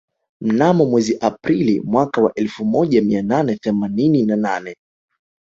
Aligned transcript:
Mnamo 0.41 0.85
mwezi 0.85 1.17
Aprili 1.21 1.81
mwaka 1.81 2.21
wa 2.21 2.33
elfu 2.33 2.65
moja 2.65 3.01
mia 3.01 3.21
nane 3.21 3.57
themanini 3.57 4.23
na 4.25 4.35
nane 4.35 4.75